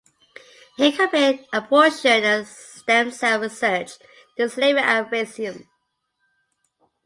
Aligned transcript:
He 0.77 0.91
compared 0.91 1.45
abortion 1.53 2.23
and 2.23 2.47
stem-cell 2.47 3.39
research 3.39 3.99
to 4.35 4.49
slavery 4.49 4.81
and 4.81 5.05
racism. 5.05 5.67